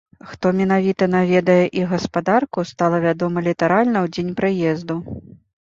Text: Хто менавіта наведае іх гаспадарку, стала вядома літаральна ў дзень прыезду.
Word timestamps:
Хто 0.29 0.51
менавіта 0.61 1.07
наведае 1.15 1.57
іх 1.81 1.93
гаспадарку, 1.93 2.65
стала 2.71 2.97
вядома 3.07 3.47
літаральна 3.49 3.97
ў 4.05 4.07
дзень 4.17 4.35
прыезду. 4.41 4.95